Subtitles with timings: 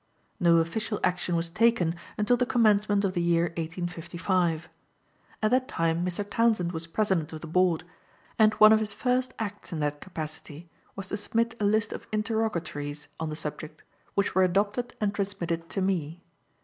[0.39, 4.67] No official action was taken until the commencement of the year 1855.
[5.43, 6.27] At that time Mr.
[6.27, 7.83] Townsend was President of the Board,
[8.39, 12.07] and one of his first acts in that capacity was to submit a list of
[12.11, 13.83] interrogatories on the subject,
[14.15, 16.23] which were adopted and transmitted to me.